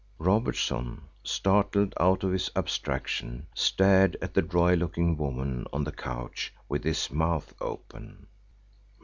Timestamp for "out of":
1.99-2.31